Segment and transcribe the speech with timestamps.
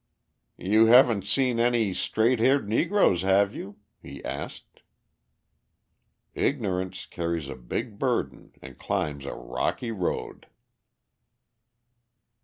[0.57, 4.81] "You haven't seen any straight haired Negroes, have you?" he asked.
[6.33, 10.47] Ignorance carries a big burden and climbs a rocky road!